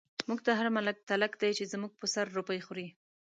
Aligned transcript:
موږ 0.27 0.39
ته 0.45 0.51
هر 0.59 0.67
ملک 0.77 0.97
تلک 1.09 1.31
دی، 1.41 1.51
چی 1.57 1.63
زموږ 1.73 1.91
په 1.99 2.05
سر 2.13 2.25
روپۍ 2.37 2.59
خوری 2.65 2.87